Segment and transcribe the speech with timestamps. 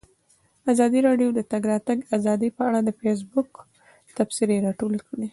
[0.71, 3.49] ازادي راډیو د د تګ راتګ ازادي په اړه د فیسبوک
[4.17, 5.27] تبصرې راټولې کړي.